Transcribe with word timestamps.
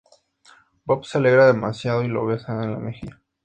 Bob 0.83 1.05
se 1.05 1.19
alegra 1.19 1.45
demasiado 1.45 2.01
y 2.03 2.07
lo 2.07 2.25
besa 2.25 2.53
en 2.63 2.71
la 2.71 2.79
mejilla. 2.79 3.21